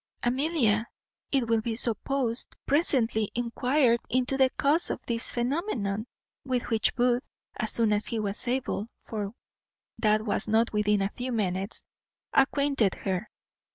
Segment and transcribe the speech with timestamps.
[0.23, 0.87] Amelia,
[1.31, 6.07] it will be supposed, presently enquired into the cause of this phenomenon,
[6.43, 7.21] with which Booth,
[7.57, 9.35] as soon as he was able (for
[9.99, 11.85] that was not within a few minutes),
[12.33, 13.29] acquainted her.